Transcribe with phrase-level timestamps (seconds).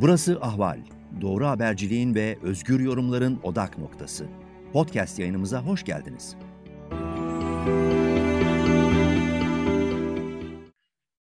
[0.00, 0.80] Burası Ahval.
[1.20, 4.26] Doğru haberciliğin ve özgür yorumların odak noktası.
[4.72, 6.36] Podcast yayınımıza hoş geldiniz.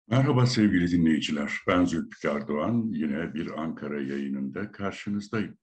[0.10, 1.54] Merhaba sevgili dinleyiciler.
[1.68, 2.92] Ben Zülfikar Doğan.
[2.94, 5.58] Yine bir Ankara yayınında karşınızdayım.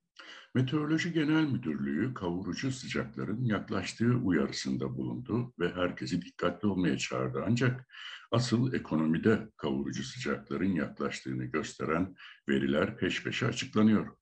[0.54, 7.44] Meteoroloji Genel Müdürlüğü kavurucu sıcakların yaklaştığı uyarısında bulundu ve herkesi dikkatli olmaya çağırdı.
[7.46, 7.86] Ancak
[8.30, 12.14] asıl ekonomide kavurucu sıcakların yaklaştığını gösteren
[12.48, 14.16] veriler peş peşe açıklanıyor.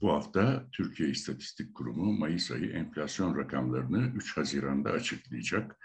[0.00, 5.76] Bu hafta Türkiye İstatistik Kurumu Mayıs ayı enflasyon rakamlarını 3 Haziran'da açıklayacak.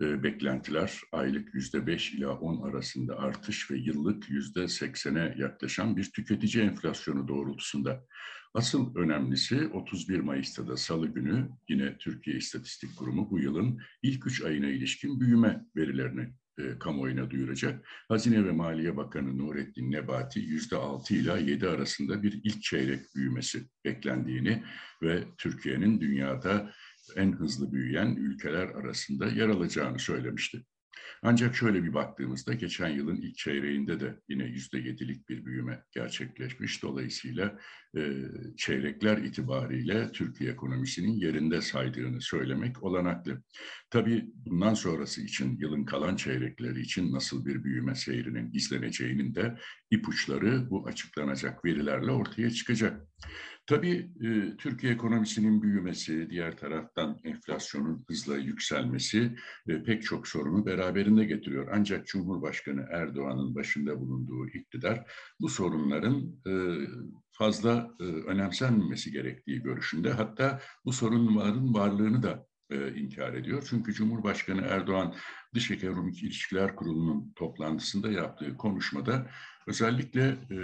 [0.00, 6.12] E, beklentiler aylık yüzde 5 ila 10 arasında artış ve yıllık yüzde 80'e yaklaşan bir
[6.12, 8.06] tüketici enflasyonu doğrultusunda.
[8.54, 14.42] Asıl önemlisi 31 Mayıs'ta da salı günü yine Türkiye İstatistik Kurumu bu yılın ilk üç
[14.42, 17.88] ayına ilişkin büyüme verilerini e, kamuoyuna duyuracak.
[18.08, 23.68] Hazine ve Maliye Bakanı Nurettin Nebati yüzde altı ila yedi arasında bir ilk çeyrek büyümesi
[23.84, 24.64] beklendiğini
[25.02, 26.72] ve Türkiye'nin dünyada
[27.16, 30.64] en hızlı büyüyen ülkeler arasında yer alacağını söylemişti.
[31.22, 36.82] Ancak şöyle bir baktığımızda geçen yılın ilk çeyreğinde de yine yüzde yedilik bir büyüme gerçekleşmiş.
[36.82, 37.58] Dolayısıyla
[38.56, 43.42] çeyrekler itibariyle Türkiye ekonomisinin yerinde saydığını söylemek olanaklı.
[43.90, 49.58] Tabii bundan sonrası için yılın kalan çeyrekleri için nasıl bir büyüme seyrinin izleneceğinin de
[49.90, 53.06] ipuçları bu açıklanacak verilerle ortaya çıkacak.
[53.68, 59.36] Tabii e, Türkiye ekonomisinin büyümesi, diğer taraftan enflasyonun hızla yükselmesi
[59.68, 61.68] e, pek çok sorunu beraberinde getiriyor.
[61.72, 66.52] Ancak Cumhurbaşkanı Erdoğan'ın başında bulunduğu iktidar bu sorunların e,
[67.38, 70.12] fazla e, önemsenmemesi gerektiği görüşünde.
[70.12, 73.66] Hatta bu sorunların varlığını da e, inkar ediyor.
[73.70, 75.14] Çünkü Cumhurbaşkanı Erdoğan
[75.54, 79.30] Dış Ekonomik İlişkiler Kurulu'nun toplantısında yaptığı konuşmada
[79.66, 80.58] özellikle e,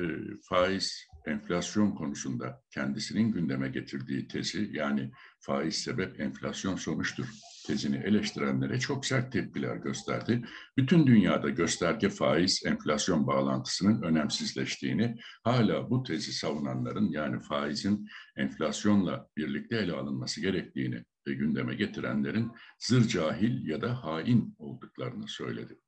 [0.49, 7.27] faiz, enflasyon konusunda kendisinin gündeme getirdiği tezi yani faiz sebep enflasyon sonuçtur
[7.67, 10.45] tezini eleştirenlere çok sert tepkiler gösterdi.
[10.77, 19.77] Bütün dünyada gösterge faiz enflasyon bağlantısının önemsizleştiğini, hala bu tezi savunanların yani faizin enflasyonla birlikte
[19.77, 25.79] ele alınması gerektiğini gündeme getirenlerin zır cahil ya da hain olduklarını söyledi.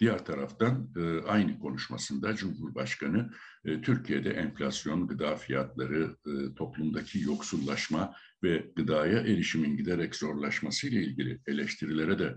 [0.00, 3.30] Diğer taraftan e, aynı konuşmasında Cumhurbaşkanı
[3.64, 8.14] e, Türkiye'de enflasyon, gıda fiyatları, e, toplumdaki yoksullaşma
[8.46, 12.34] ve gıdaya erişimin giderek zorlaşması ile ilgili eleştirilere de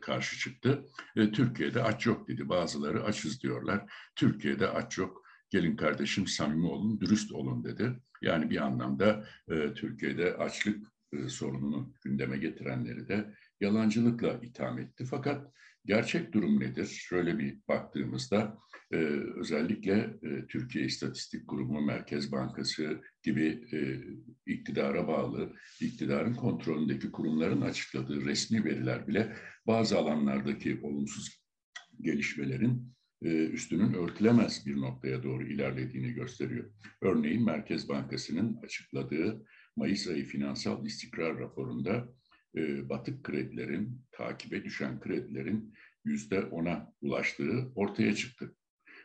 [0.00, 0.84] karşı çıktı.
[1.16, 2.48] Türkiye'de aç yok dedi.
[2.48, 3.92] Bazıları açız diyorlar.
[4.16, 5.22] Türkiye'de aç yok.
[5.50, 7.92] Gelin kardeşim samimi olun, dürüst olun dedi.
[8.22, 9.24] Yani bir anlamda
[9.74, 10.86] Türkiye'de açlık
[11.28, 15.04] sorununu gündeme getirenleri de yalancılıkla itham etti.
[15.04, 15.52] Fakat
[15.88, 16.86] Gerçek durum nedir?
[16.86, 18.58] Şöyle bir baktığımızda
[18.92, 18.96] e,
[19.36, 23.78] özellikle e, Türkiye İstatistik Kurumu, Merkez Bankası gibi e,
[24.52, 31.44] iktidara bağlı, iktidarın kontrolündeki kurumların açıkladığı resmi veriler bile bazı alanlardaki olumsuz
[32.00, 36.70] gelişmelerin e, üstünün örtülemez bir noktaya doğru ilerlediğini gösteriyor.
[37.02, 42.08] Örneğin Merkez Bankası'nın açıkladığı Mayıs ayı finansal istikrar raporunda
[42.56, 48.54] e, batık kredilerin, takibe düşen kredilerin yüzde ona ulaştığı ortaya çıktı.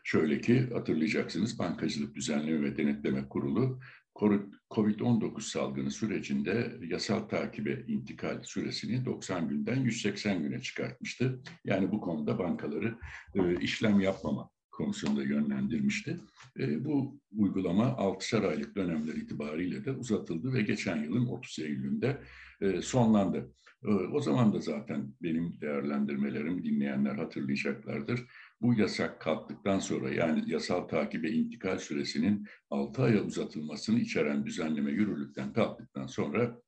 [0.04, 3.80] Şöyle ki hatırlayacaksınız Bankacılık Düzenleme ve Denetleme Kurulu
[4.70, 11.42] COVID-19 salgını sürecinde yasal takibe intikal süresini 90 günden 180 güne çıkartmıştı.
[11.66, 12.98] Yani bu konuda bankaları
[13.36, 16.20] e, işlem yapmama konusunda yönlendirmişti.
[16.60, 22.22] E, bu uygulama 6'şar aylık dönemler itibariyle de uzatıldı ve geçen yılın 30 Eylül'ünde
[22.62, 23.52] e, sonlandı.
[23.84, 28.22] E, o zaman da zaten benim değerlendirmelerimi dinleyenler hatırlayacaklardır.
[28.62, 35.54] Bu yasak kalktıktan sonra yani yasal takibe intikal süresinin 6 aya uzatılmasını içeren düzenleme yürürlükten
[35.54, 36.62] kalktıktan sonra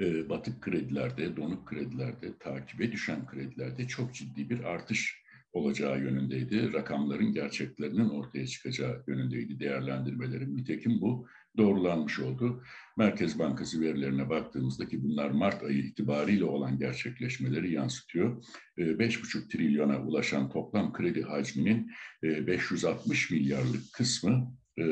[0.00, 5.27] e, batık kredilerde, donuk kredilerde, takibe düşen kredilerde çok ciddi bir artış
[5.58, 6.72] olacağı yönündeydi.
[6.72, 10.56] Rakamların gerçeklerinin ortaya çıkacağı yönündeydi değerlendirmelerim.
[10.56, 11.26] Nitekim bu
[11.56, 12.62] doğrulanmış oldu.
[12.96, 18.44] Merkez Bankası verilerine baktığımızda ki bunlar Mart ayı itibariyle olan gerçekleşmeleri yansıtıyor.
[18.78, 21.90] 5,5 ee, trilyona ulaşan toplam kredi hacminin
[22.22, 24.84] 560 e, milyarlık kısmı e,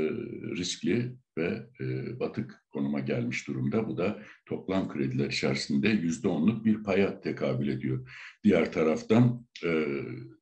[0.57, 3.89] riskli ve e, batık konuma gelmiş durumda.
[3.89, 8.09] Bu da toplam krediler içerisinde yüzde onluk bir paya tekabül ediyor.
[8.45, 9.47] Diğer taraftan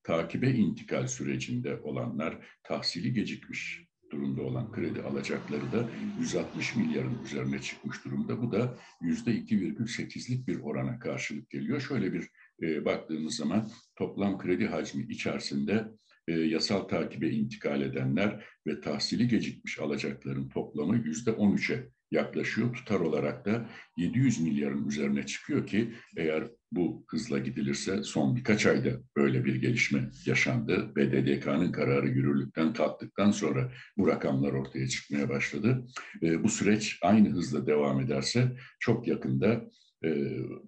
[0.03, 5.89] takibe intikal sürecinde olanlar tahsili gecikmiş durumda olan kredi alacakları da
[6.21, 8.43] 160 milyarın üzerine çıkmış durumda.
[8.43, 11.81] Bu da yüzde 2,8'lik bir orana karşılık geliyor.
[11.81, 12.29] Şöyle bir
[12.63, 15.85] e, baktığımız zaman toplam kredi hacmi içerisinde
[16.29, 22.75] e, yasal takibe intikal edenler ve tahsili gecikmiş alacakların toplamı yüzde 13'e yaklaşıyor.
[22.75, 28.91] Tutar olarak da 700 milyarın üzerine çıkıyor ki eğer bu hızla gidilirse son birkaç ayda
[29.17, 30.93] böyle bir gelişme yaşandı.
[30.97, 35.87] BDDK'nın kararı yürürlükten kalktıktan sonra bu rakamlar ortaya çıkmaya başladı.
[36.23, 39.65] E, bu süreç aynı hızla devam ederse çok yakında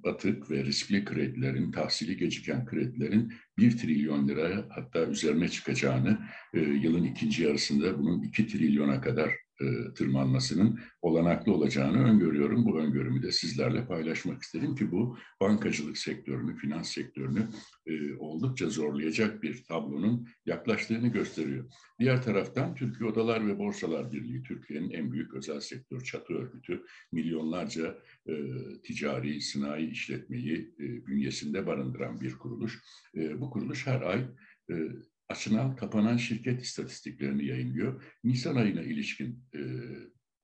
[0.05, 6.19] batık ve riskli kredilerin, tahsili geciken kredilerin 1 trilyon liraya hatta üzerine çıkacağını,
[6.55, 12.65] e, yılın ikinci yarısında bunun 2 trilyona kadar e, tırmanmasının olanaklı olacağını öngörüyorum.
[12.65, 17.49] Bu öngörümü de sizlerle paylaşmak istedim ki bu bankacılık sektörünü, finans sektörünü
[17.87, 21.65] e, oldukça zorlayacak bir tablonun yaklaştığını gösteriyor.
[21.99, 26.83] Diğer taraftan Türkiye Odalar ve Borsalar Birliği, Türkiye'nin en büyük özel sektör çatı örgütü,
[27.13, 27.99] milyonlarca
[28.29, 28.35] e,
[28.85, 32.79] ticari, sanayi işletmeyi e, bünyesinde barındıran bir kuruluş.
[33.17, 34.21] E, bu kuruluş her ay
[34.71, 34.75] e,
[35.29, 38.03] açılan, kapanan şirket istatistiklerini yayınlıyor.
[38.25, 39.61] Nisan ayına ilişkin e,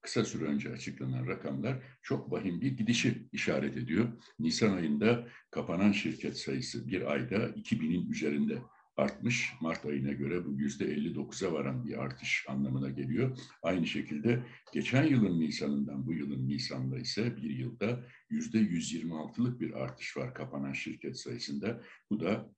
[0.02, 4.08] kısa süre önce açıklanan rakamlar çok vahim bir gidişi işaret ediyor.
[4.38, 8.58] Nisan ayında kapanan şirket sayısı bir ayda 2000'in üzerinde
[8.96, 9.52] artmış.
[9.60, 13.38] Mart ayına göre bu yüzde 59'a varan bir artış anlamına geliyor.
[13.62, 14.42] Aynı şekilde
[14.72, 20.72] geçen yılın Nisan'ından bu yılın Nisan'da ise bir yılda yüzde 126'lık bir artış var kapanan
[20.72, 21.82] şirket sayısında.
[22.10, 22.52] Bu da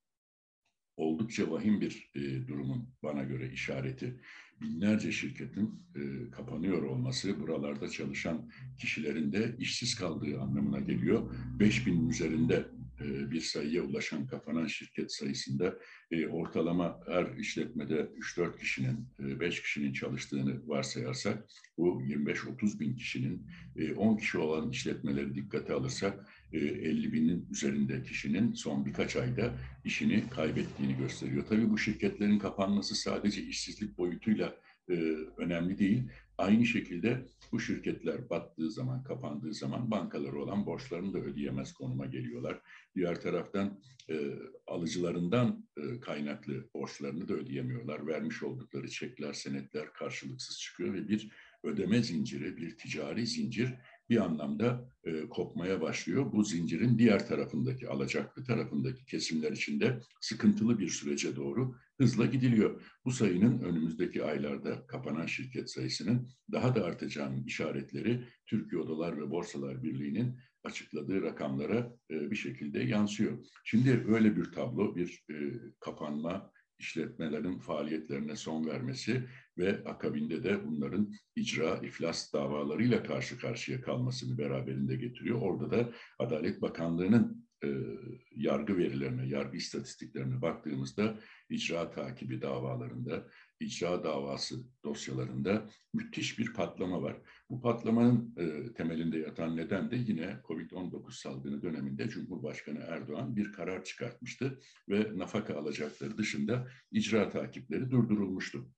[0.97, 4.21] oldukça vahim bir e, durumun bana göre işareti.
[4.61, 11.35] Binlerce şirketin e, kapanıyor olması buralarda çalışan kişilerin de işsiz kaldığı anlamına geliyor.
[11.59, 12.67] 5000'in üzerinde
[13.05, 15.79] bir sayıya ulaşan kapanan şirket sayısında
[16.11, 21.45] e, ortalama her işletmede 3-4 kişinin, e, 5 kişinin çalıştığını varsayarsak
[21.79, 23.47] bu 25-30 bin kişinin,
[23.77, 29.55] e, 10 kişi olan işletmeleri dikkate alırsak 50 binin üzerinde kişinin son birkaç ayda
[29.85, 31.45] işini kaybettiğini gösteriyor.
[31.49, 34.57] Tabii bu şirketlerin kapanması sadece işsizlik boyutuyla
[35.37, 36.03] önemli değil.
[36.39, 42.61] Aynı şekilde bu şirketler battığı zaman, kapandığı zaman bankaları olan borçlarını da ödeyemez konuma geliyorlar.
[42.95, 44.33] Diğer taraftan e,
[44.67, 48.07] alıcılarından e, kaynaklı borçlarını da ödeyemiyorlar.
[48.07, 51.31] Vermiş oldukları çekler, senetler karşılıksız çıkıyor ve bir
[51.63, 53.75] ödeme zinciri, bir ticari zincir
[54.11, 56.33] bir anlamda e, kopmaya başlıyor.
[56.33, 62.83] Bu zincirin diğer tarafındaki, alacaklı tarafındaki kesimler için de sıkıntılı bir sürece doğru hızla gidiliyor.
[63.05, 69.83] Bu sayının önümüzdeki aylarda kapanan şirket sayısının daha da artacağının işaretleri Türkiye Odalar ve Borsalar
[69.83, 73.39] Birliği'nin açıkladığı rakamlara e, bir şekilde yansıyor.
[73.65, 75.35] Şimdi öyle bir tablo, bir e,
[75.81, 79.25] kapanma, işletmelerin faaliyetlerine son vermesi
[79.59, 85.41] ve akabinde de bunların icra, iflas davalarıyla karşı karşıya kalmasını beraberinde getiriyor.
[85.41, 87.69] Orada da Adalet Bakanlığı'nın e,
[88.37, 91.19] yargı verilerine, yargı istatistiklerine baktığımızda
[91.49, 93.29] icra takibi davalarında,
[93.61, 97.17] icra davası dosyalarında müthiş bir patlama var.
[97.51, 103.85] Bu patlamanın e, temelinde yatan neden de yine COVID-19 salgını döneminde Cumhurbaşkanı Erdoğan bir karar
[103.85, 108.69] çıkartmıştı ve nafaka alacakları dışında icra takipleri durdurulmuştu.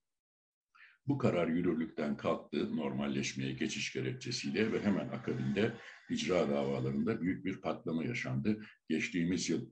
[1.09, 5.75] Bu karar yürürlükten kalktı normalleşmeye geçiş gerekçesiyle ve hemen akabinde
[6.11, 8.65] icra davalarında büyük bir patlama yaşandı.
[8.89, 9.67] Geçtiğimiz yıl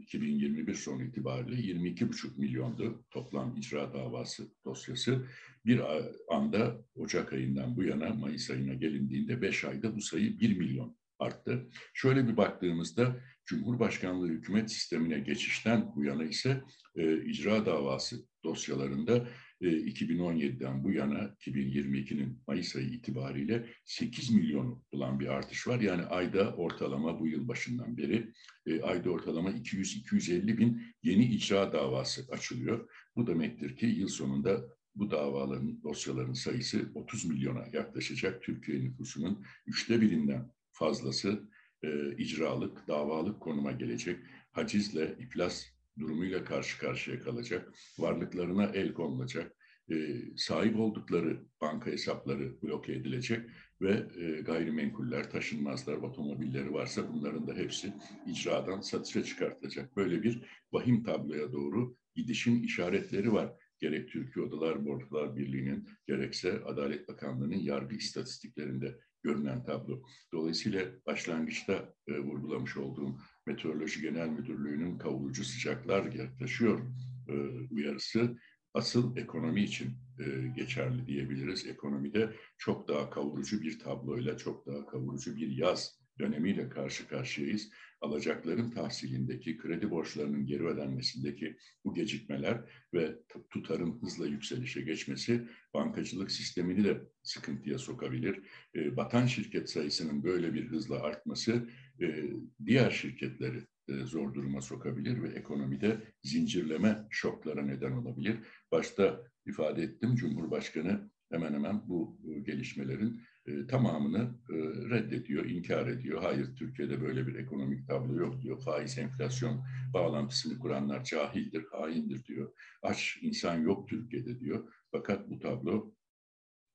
[0.00, 5.26] 2021 sonu itibariyle 22,5 milyondu toplam icra davası dosyası.
[5.66, 5.80] Bir
[6.28, 11.68] anda Ocak ayından bu yana Mayıs ayına gelindiğinde 5 ayda bu sayı 1 milyon arttı.
[11.94, 16.64] Şöyle bir baktığımızda Cumhurbaşkanlığı hükümet sistemine geçişten bu yana ise
[16.96, 19.28] e, icra davası dosyalarında
[19.60, 25.80] 2017'den e, bu yana 2022'nin Mayıs ayı itibariyle 8 milyon bulan bir artış var.
[25.80, 28.32] Yani ayda ortalama bu yıl başından beri
[28.66, 32.90] e, ayda ortalama 200-250 bin yeni icra davası açılıyor.
[33.16, 34.64] Bu demektir ki yıl sonunda
[34.94, 38.42] bu davaların, dosyaların sayısı 30 milyona yaklaşacak.
[38.42, 41.48] Türkiye nüfusunun üçte birinden fazlası
[41.82, 44.18] e, icralık, davalık konuma gelecek.
[44.52, 45.66] Hacizle, iflas
[46.00, 47.74] durumuyla karşı karşıya kalacak.
[47.98, 49.56] Varlıklarına el konulacak.
[49.90, 49.96] E,
[50.36, 57.92] sahip oldukları banka hesapları bloke edilecek ve e, gayrimenkuller, taşınmazlar, otomobilleri varsa bunların da hepsi
[58.26, 59.96] icradan satışa çıkartılacak.
[59.96, 60.42] Böyle bir
[60.72, 63.52] vahim tabloya doğru gidişin işaretleri var.
[63.80, 70.02] Gerek Türkiye Odalar Borsalar Birliği'nin gerekse Adalet Bakanlığı'nın yargı istatistiklerinde görünen tablo.
[70.32, 76.80] Dolayısıyla başlangıçta e, vurgulamış olduğum Meteoroloji Genel Müdürlüğü'nün kavurucu sıcaklar yaklaşıyor
[77.28, 77.32] e,
[77.70, 78.38] uyarısı
[78.74, 81.66] asıl ekonomi için e, geçerli diyebiliriz.
[81.66, 87.70] Ekonomide çok daha kavurucu bir tabloyla, çok daha kavurucu bir yaz dönemiyle karşı karşıyayız.
[88.00, 92.60] Alacakların tahsilindeki, kredi borçlarının geri ödenmesindeki bu gecikmeler
[92.94, 93.18] ve
[93.50, 98.40] tutarın hızla yükselişe geçmesi bankacılık sistemini de sıkıntıya sokabilir.
[98.74, 101.68] E, batan şirket sayısının böyle bir hızla artması
[102.00, 102.30] e,
[102.66, 108.36] diğer şirketleri e, zor duruma sokabilir ve ekonomide zincirleme şoklara neden olabilir.
[108.72, 114.54] Başta ifade ettim Cumhurbaşkanı hemen hemen bu gelişmelerin e, tamamını e,
[114.90, 116.22] reddediyor, inkar ediyor.
[116.22, 118.60] Hayır Türkiye'de böyle bir ekonomik tablo yok diyor.
[118.62, 122.52] Faiz enflasyon bağlantısını kuranlar cahildir, haindir diyor.
[122.82, 124.72] Aç insan yok Türkiye'de diyor.
[124.92, 125.94] Fakat bu tablo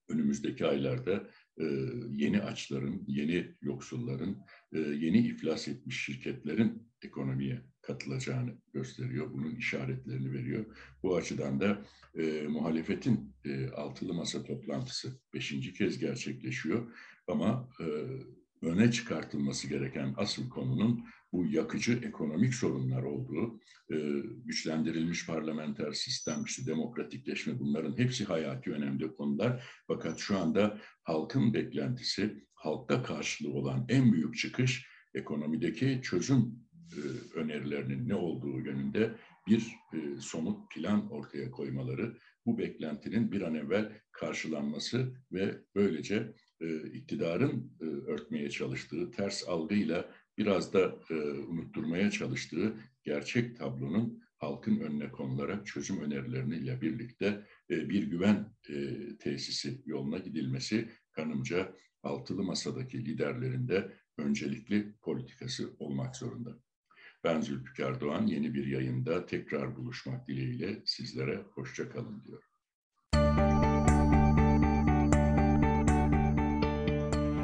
[0.10, 1.30] önümüzdeki aylarda
[2.10, 4.38] yeni açların, yeni yoksulların,
[4.74, 9.34] e, yeni iflas etmiş şirketlerin ekonomiye katılacağını gösteriyor.
[9.34, 10.66] Bunun işaretlerini veriyor.
[11.04, 11.86] Bu açıdan da
[12.16, 16.96] e, muhalefetin e, altılı masa toplantısı beşinci kez gerçekleşiyor.
[17.28, 17.86] Ama e,
[18.66, 23.60] öne çıkartılması gereken asıl konunun bu yakıcı ekonomik sorunlar olduğu,
[23.92, 23.96] e,
[24.46, 29.64] güçlendirilmiş parlamenter sistem, işte demokratikleşme bunların hepsi hayati önemli konular.
[29.88, 36.60] Fakat şu anda halkın beklentisi, halkta karşılığı olan en büyük çıkış ekonomideki çözüm
[36.92, 37.00] e,
[37.38, 39.16] önerilerinin ne olduğu yönünde
[39.48, 46.34] bir e, somut plan ortaya koymaları, bu beklentinin bir an evvel karşılanması ve böylece
[46.66, 47.72] e, iktidarın
[48.08, 51.00] örtmeye çalıştığı ters algıyla biraz da
[51.48, 58.54] unutturmaya çalıştığı gerçek tablonun halkın önüne konularak çözüm önerileriyle birlikte bir güven
[59.20, 66.60] tesisi yoluna gidilmesi kanımca altılı masadaki liderlerin de öncelikli politikası olmak zorunda.
[67.24, 68.28] Ben Zülfikar Doğan.
[68.28, 72.50] Yeni bir yayında tekrar buluşmak dileğiyle sizlere hoşça kalın diyorum.